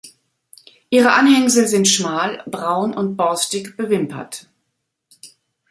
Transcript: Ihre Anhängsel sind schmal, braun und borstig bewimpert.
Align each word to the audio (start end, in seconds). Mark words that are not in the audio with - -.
Ihre 0.89 1.11
Anhängsel 1.11 1.67
sind 1.67 1.87
schmal, 1.87 2.41
braun 2.47 2.95
und 2.95 3.17
borstig 3.17 3.77
bewimpert. 3.77 4.47